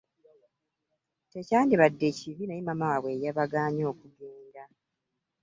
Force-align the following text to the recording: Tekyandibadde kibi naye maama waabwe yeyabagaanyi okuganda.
Tekyandibadde 1.31 2.07
kibi 2.17 2.43
naye 2.45 2.61
maama 2.65 2.85
waabwe 2.89 3.09
yeyabagaanyi 3.13 3.83
okuganda. 3.91 4.63